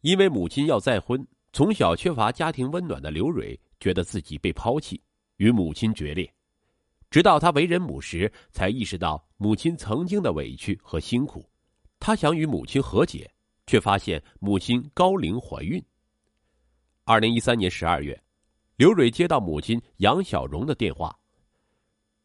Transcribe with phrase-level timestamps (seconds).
[0.00, 5.02] 因为母亲要再婚，从小缺乏家庭温暖的刘蕊觉得自己被抛弃，
[5.36, 6.32] 与母亲决裂。
[7.10, 11.44] 直到他为人母时，才意识到母亲曾经的委屈和辛苦。
[11.98, 13.30] 他想与母亲和解，
[13.66, 15.82] 却发现母亲高龄怀孕。
[17.04, 18.18] 二零一三年十二月，
[18.76, 21.14] 刘蕊接到母亲杨小荣的电话：“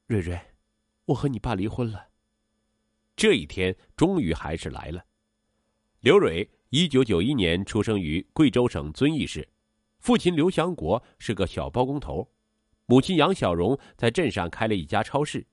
[0.08, 0.40] 蕊蕊，
[1.06, 2.08] 我和你爸离婚了。”
[3.18, 5.04] 这一天终于还是来了。
[6.00, 6.48] 刘蕊
[6.78, 9.48] 一九九一年出生于贵州省遵义市，
[10.00, 12.30] 父亲刘祥国是个小包工头，
[12.86, 15.48] 母亲杨小荣在镇上开了一家超市。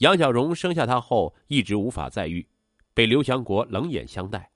[0.00, 2.46] 杨小荣生下他后一直无法再育，
[2.92, 4.50] 被刘祥国冷眼相待。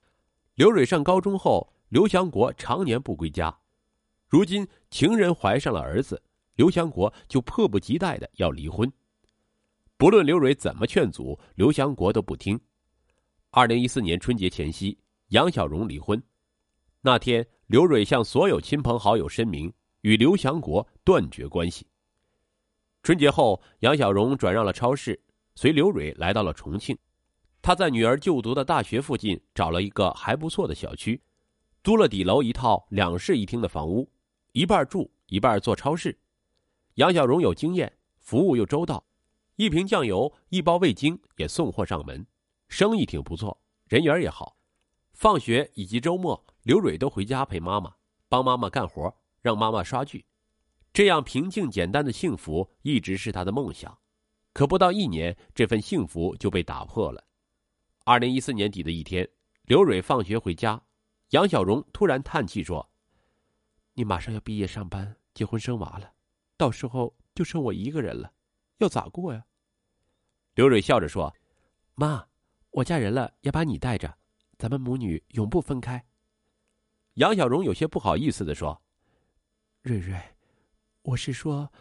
[0.53, 3.51] 刘蕊上高中后，刘祥国常年不归家。
[4.27, 6.21] 如今情人怀上了儿子，
[6.57, 8.87] 刘祥国就迫不及待的要离婚。
[9.97, 12.59] 不论刘蕊怎么劝阻，刘祥国都不听。
[13.49, 14.95] 二零一四年春节前夕，
[15.31, 16.21] 杨小荣离婚。
[16.99, 21.87] 那天，刘蕊向所有亲朋好友申明与刘祥国断绝关系。
[23.01, 25.17] 春节后，杨小荣转让了超市，
[25.55, 26.97] 随刘蕊来到了重庆。
[27.61, 31.21] 他在女儿就读的大学附近找了一个还不错的小区，
[31.81, 34.11] 租了底楼一套两室一厅的房屋，
[34.51, 36.19] 一半住，一半做超市。
[36.95, 39.01] 杨小荣有经验，服务又周到，
[39.55, 42.25] 一瓶酱油、一包味精也送货上门。
[42.67, 43.57] 生意挺不错，
[43.87, 44.57] 人缘也好。
[45.21, 47.93] 放学以及周末，刘蕊都回家陪妈妈，
[48.27, 50.25] 帮妈妈干活，让妈妈刷剧。
[50.91, 53.95] 这样平静简单的幸福一直是他的梦想。
[54.51, 57.23] 可不到一年，这份幸福就被打破了。
[58.03, 59.29] 二零一四年底的一天，
[59.65, 60.81] 刘蕊放学回家，
[61.29, 62.89] 杨小荣突然叹气说
[63.93, 66.13] ：“你马上要毕业上班、结婚生娃了，
[66.57, 68.33] 到时候就剩我一个人了，
[68.79, 69.45] 要咋过呀？”
[70.55, 71.31] 刘蕊笑着说
[71.93, 72.25] ：“妈。”
[72.73, 74.17] 我嫁人了，要把你带着，
[74.61, 76.05] 咱们母女永不分开。
[77.15, 78.79] 杨小荣有些不好意思的说
[79.81, 80.21] ：“瑞瑞，
[81.01, 81.73] 我是说，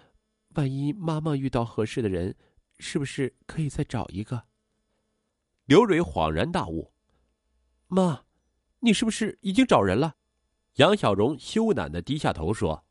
[0.54, 2.34] 万一妈妈遇到合适的人，
[2.78, 4.44] 是不是可以再找一个？”
[5.68, 6.90] 刘蕊恍然大悟
[7.86, 8.24] ：“妈，
[8.78, 10.16] 你是不是已经找人了？”
[10.76, 12.86] 杨小荣羞赧的低下头说：“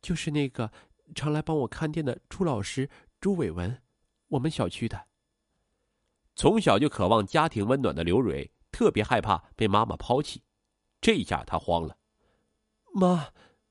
[0.00, 0.70] 就是那个
[1.16, 2.88] 常来帮我看店的朱老师
[3.20, 3.82] 朱伟文，
[4.28, 5.08] 我们小区的。”
[6.36, 10.42] 从小就渴望家庭温暖的刘蕊，特别害怕被妈妈抛弃。
[11.00, 11.98] 这一下，他慌了。
[12.92, 13.28] 妈，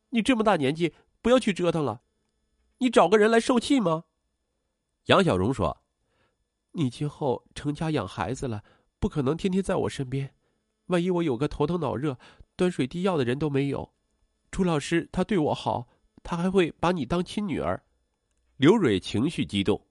[0.10, 2.04] 你这么大年纪，不要去折腾了。
[2.78, 4.06] 你找个人来受气吗？
[5.06, 5.84] 杨小荣说
[6.74, 8.64] ：“你今后成家养孩子了，
[9.00, 10.34] 不可能天天在我身边。
[10.86, 12.18] 万一我有个头疼脑热、
[12.56, 13.94] 端水递药的人都没有，
[14.50, 15.88] 朱老师他对我好，
[16.24, 17.84] 他还会把你当亲女儿。”
[18.58, 19.88] 刘蕊情绪激动。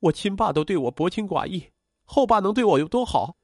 [0.00, 1.72] 我亲爸都对我薄情寡义，
[2.04, 3.37] 后爸能对我有多好？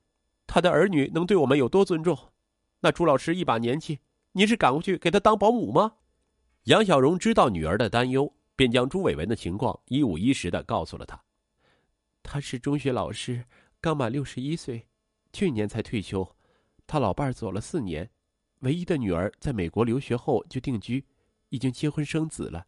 [0.47, 2.17] 他的儿女能对我们有多尊重？
[2.81, 4.01] 那朱老师一把年纪，
[4.33, 5.97] 您是赶过去给他当保姆吗？
[6.65, 11.23] 杨小荣知道女儿的担忧，便将朱伟文的情况一五一十的告诉了他。
[12.23, 13.45] 他是中学老师，
[13.83, 14.87] 刚满六十一岁，
[15.33, 16.37] 去年才退休。
[16.87, 18.11] 他老伴儿走了四年，
[18.61, 21.05] 唯一的女儿在美国留学后就定居，
[21.51, 22.67] 已经结婚生子了。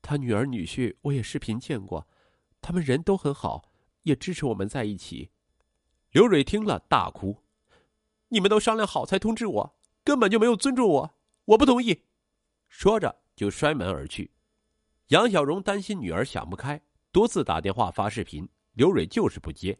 [0.00, 2.06] 他女儿女婿我也视频见过。
[2.60, 3.72] 他们人都很好，
[4.04, 5.31] 也支持我们在一起。
[6.12, 7.42] 刘蕊听了大哭
[8.28, 11.14] ：“你们都商量好才通知我，根本就没有尊重我，
[11.46, 12.04] 我不同意。”
[12.68, 14.30] 说着就摔门而去。
[15.08, 19.78] 杨小荣担心女儿想不开，多次打电话发视频，刘蕊就是不接。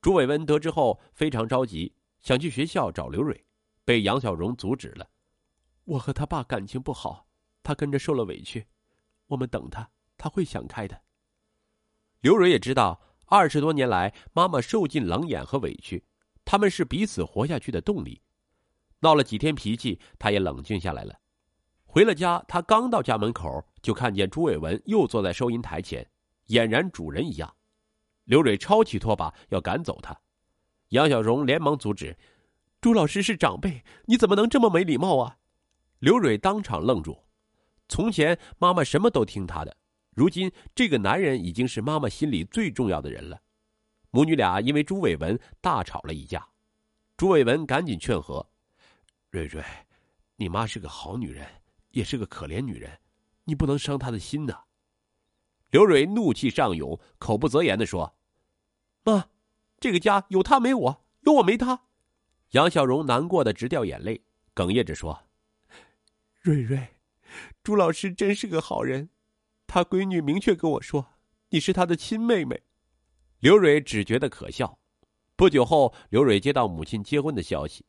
[0.00, 3.44] 朱伟文得知后非常着急，想去学校找刘蕊，
[3.84, 5.10] 被杨小荣阻止了。
[5.82, 7.26] 我和他爸感情不好，
[7.64, 8.64] 他跟着受了委屈，
[9.26, 11.02] 我们等他，他会想开的。
[12.20, 16.02] 刘蕊也知道，二十多年来，妈妈受尽冷眼和委屈，
[16.44, 18.20] 他们是彼此活下去的动力。
[19.00, 21.14] 闹了几天脾气，他也冷静下来了。
[21.84, 26.06] 回了家，他刚到家门口，就看见朱伟文又坐在收银台前，
[26.48, 27.54] 俨然主人一样。
[28.24, 30.18] 刘蕊抄起拖把要赶走他，
[30.88, 32.16] 杨小荣连忙阻止
[32.80, 35.36] ：“朱老师是长辈，你怎么能这么没礼貌啊？”
[36.00, 37.24] 刘蕊当场愣住。
[37.88, 39.76] 从前妈妈什么都听他的。
[40.18, 43.40] 如今，这个男人已经是妈妈心里最重要的人了。
[44.10, 46.44] 母女俩因为朱伟文大吵了一架，
[47.16, 48.44] 朱伟文赶紧劝和
[49.30, 49.62] ：“瑞瑞，
[50.34, 51.46] 你妈是个好女人，
[51.90, 52.98] 也是个可怜女人，
[53.44, 54.64] 你不能伤她的心呐。”
[55.70, 58.16] 刘蕊怒气上涌，口不择言的说
[59.04, 59.28] ：“妈，
[59.78, 61.82] 这个家有她没我，有我没她。”
[62.58, 65.28] 杨小荣难过的直掉眼泪，哽咽着说
[66.42, 66.88] ：“瑞瑞，
[67.62, 69.10] 朱老师真是个好人。”
[69.68, 71.06] 他闺女明确跟我说
[71.50, 72.60] ：“你是他的亲妹妹。”
[73.38, 74.76] 刘蕊只觉得可笑。
[75.36, 77.84] 不久后，刘蕊接到母亲结婚的消息，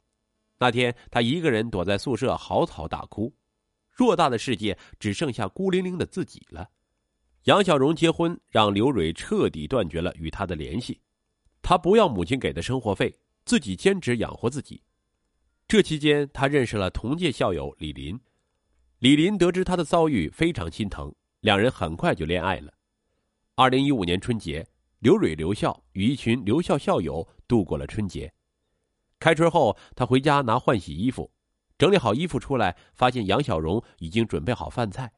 [0.59, 3.33] 那天，他一个人躲在宿舍嚎啕大哭，
[3.97, 6.69] 偌大的世界只剩下孤零零的自己了。
[7.45, 10.99] 杨小荣结婚，让刘蕊彻底断绝了与他的联系。
[11.61, 14.83] 他不要母亲给的生活费，自己兼职养活自己。
[15.65, 18.19] 这期间，他认识了同届校友李林。
[18.99, 21.11] 李林得知他的遭遇，非常心疼，
[21.41, 22.73] 两人很快就恋爱了。
[23.55, 24.67] 二零一五年春节，
[24.99, 28.31] 刘蕊留校，与一群留校校友度过了春节。
[29.19, 31.29] 开春后，他回家拿换洗衣服，
[31.77, 35.11] 整理好衣服出来，发现杨小荣已经准备好饭菜，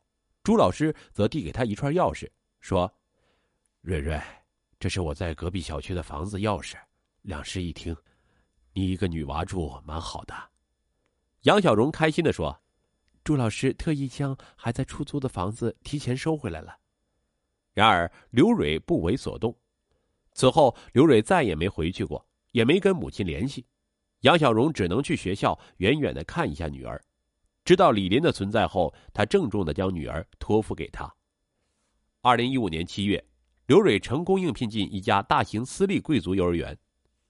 [0.43, 2.29] 朱老师则递给他一串钥匙，
[2.59, 2.91] 说
[3.81, 4.19] ：“瑞瑞，
[4.79, 6.75] 这是我在隔壁小区的房子钥匙，
[7.21, 7.95] 两室一厅，
[8.73, 10.33] 你一个女娃住蛮好的。”
[11.43, 12.60] 杨小荣开心的说
[13.23, 16.77] ：“朱老师特意将还在出租的房子提前收回来了。”
[17.73, 19.57] 然而刘蕊不为所动，
[20.33, 23.65] 此后刘蕊再也没回去过，也没跟母亲联系。
[24.21, 27.01] 杨小荣只能去学校远远的看一下女儿，
[27.63, 31.11] 知道李林的存在后，他郑重的将女儿托付给他。
[32.21, 33.25] 二零一五年七月，
[33.65, 36.77] 刘蕊成功应聘进一家大型私立贵族幼儿园，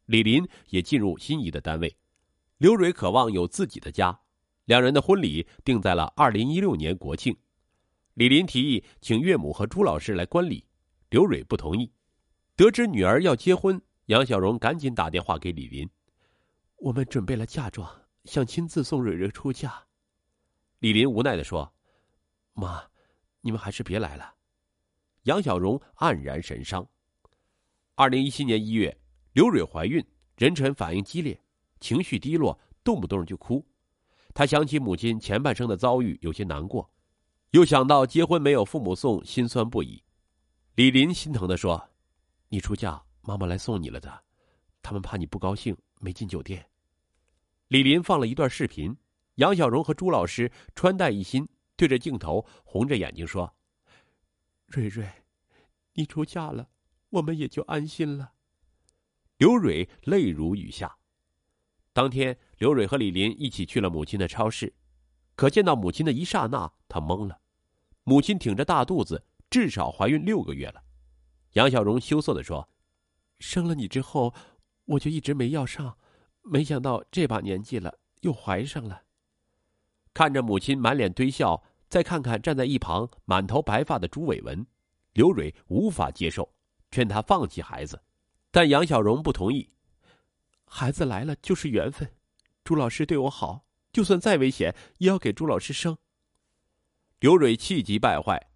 [0.08, 1.96] 李林也进入心仪的单位。
[2.58, 4.20] 刘蕊渴望有自己的家，
[4.72, 7.36] 两人的婚礼定在了二零一六年国庆。
[8.14, 10.66] 李林提议请岳母和朱老师来观礼，
[11.10, 11.92] 刘蕊不同意。
[12.56, 15.90] 得知女儿要结婚，杨小荣赶紧打电话给李林。
[16.78, 17.86] 我们准备了嫁妆，
[18.24, 19.74] 想亲自送蕊蕊出嫁。
[20.80, 21.74] 李林无奈的说
[22.56, 22.82] ：“妈，
[23.42, 24.36] 你们还是别来了。”
[25.24, 26.88] 杨小荣黯然神伤。
[27.96, 28.98] 二零一七年一月，
[29.34, 30.02] 刘蕊怀孕，
[30.38, 31.38] 妊娠反应激烈，
[31.82, 33.68] 情绪低落，动不动就哭。
[34.34, 36.90] 他想起母亲前半生的遭遇，有些难过，
[37.52, 40.02] 又想到结婚没有父母送，心酸不已。
[40.76, 41.90] 李林心疼的说
[42.48, 44.24] ：“你出嫁，妈妈来送你了的，
[44.82, 46.66] 他们怕你不高兴，没进酒店。”
[47.68, 48.96] 李林放了一段视频，
[49.36, 53.54] 杨小荣和朱老师穿戴一新，对着镜头红着眼睛说
[54.68, 55.06] ：“蕊蕊，
[55.94, 56.70] 你出嫁了，
[57.10, 58.32] 我们也就安心了。”
[59.38, 60.98] 刘蕊泪如雨下。
[61.94, 64.74] 当天，刘蕊和李林一起去了母亲的超市，
[65.36, 67.40] 可见到母亲的一刹那，他懵了。
[68.04, 70.82] 母亲挺着大肚子，至少怀孕六个月了。
[71.54, 72.70] 杨小荣羞涩的说
[73.40, 74.34] ：“生了你之后，
[74.86, 75.98] 我就一直没要上。”
[76.44, 79.04] 没想到这把年纪了，又怀上了。
[80.14, 84.66] 看着母亲满脸堆笑，再看看站在一旁满头白发的朱伟文，
[85.14, 86.52] 刘蕊无法接受，
[86.90, 88.02] 劝他放弃孩子，
[88.50, 89.70] 但杨小荣不同意。
[90.74, 92.16] 孩子来了就是缘分，
[92.64, 95.98] 朱老师对我好，就算再危险也要给朱老师生。
[97.20, 98.50] 刘蕊气急败坏：“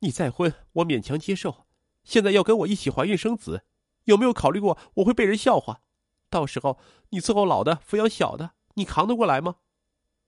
[0.00, 1.68] 你再婚我勉强接受，
[2.02, 3.64] 现在要跟我一起怀孕生子，
[4.06, 5.82] 有没有考虑过我会被人笑话？”
[6.28, 6.80] 到时候
[7.10, 9.58] 你伺候老的，抚养小的，你扛得过来吗？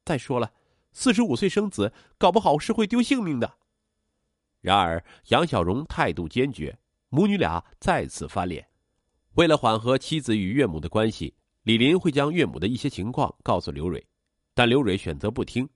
[0.04, 0.52] 再说了，
[0.92, 3.58] 四十五岁生子，搞不好是会丢性命的。
[4.60, 6.78] 然而杨小荣态度坚决，
[7.08, 8.68] 母女俩再次翻脸。
[9.34, 14.04] 为了缓和妻子与岳母的关系，李林会将岳母的一些情况告诉刘蕊，
[14.52, 15.66] 但刘蕊选择不听。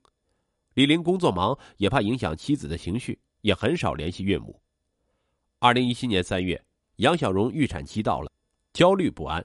[0.75, 4.61] 李林工作忙，也怕影响妻子的情绪，也很少联系岳母。
[5.58, 6.62] 二零一七年三月，
[6.97, 8.31] 杨小荣预产期到了，
[8.75, 9.43] 焦虑不安。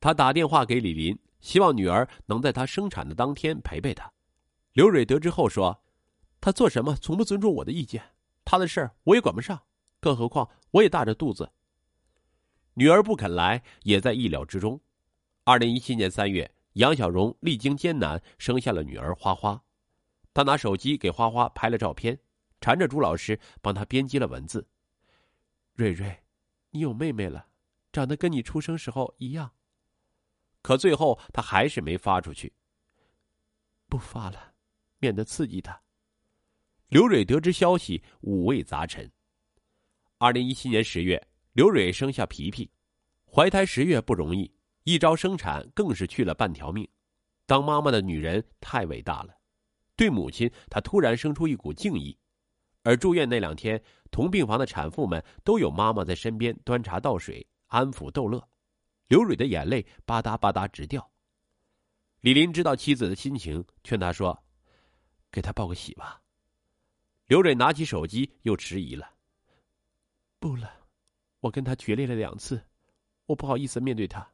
[0.00, 4.12] 他打电话给李林，希望女儿能在她生产的当天陪陪她。
[4.72, 5.84] 刘蕊得知后说
[6.40, 8.02] ：“他做什么从不尊重我的意见，
[8.44, 9.62] 他的事儿我也管不上，
[10.00, 11.48] 更何况我也大着肚子。”
[12.78, 14.78] 女儿不肯来，也在意料之中。
[15.44, 19.58] 二零一七年三月，杨小荣历经艰难生下了女儿花花。
[20.34, 22.20] 他拿手机给花花拍了照片，
[22.60, 24.68] 缠着朱老师帮他编辑了文字
[25.72, 26.22] ：“蕊蕊，
[26.68, 27.46] 你有妹妹了，
[27.92, 29.50] 长得跟你出生时候一样。”
[30.60, 32.52] 可最后，他还是没发出去。
[33.88, 34.52] 不发了，
[34.98, 35.80] 免得刺激他。
[36.88, 39.10] 刘蕊得知消息，五味杂陈。
[40.18, 42.70] 二零一七年十月，刘蕊生下皮皮，
[43.24, 44.52] 怀胎十月不容易，
[44.84, 46.86] 一朝生产更是去了半条命。
[47.46, 49.34] 当妈妈的女人太伟大了，
[49.96, 52.14] 对母亲，她突然生出一股敬意。
[52.82, 58.46] 而住院那两天，同病房的产妇们都有妈妈在身边端茶倒水，安抚逗乐。
[59.08, 61.10] 刘蕊的眼泪吧嗒吧嗒直掉。
[62.20, 64.44] 李林知道妻子的心情，劝他说
[65.32, 66.20] ：“给他报个喜吧。”
[67.28, 69.10] 刘蕊拿起手机，又迟疑了。
[70.38, 70.70] 不了，
[71.46, 72.60] 我跟他决裂了两次，
[73.26, 74.28] 我不好意思面对他。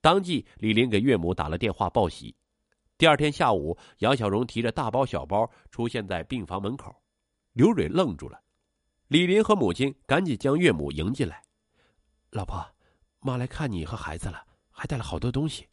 [0.00, 2.34] 当即，李林给岳母打了电话报喜。
[2.98, 6.94] 第二天下午，杨小荣提着大包小包出现在病房门口，
[7.52, 8.42] 刘蕊愣住了。
[9.06, 11.42] 李林和母亲赶紧将岳母迎进来，
[12.30, 12.64] 老婆。
[13.20, 15.66] 妈来看你和孩子了，还带了好多东西。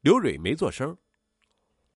[0.00, 0.96] 刘蕊没做声，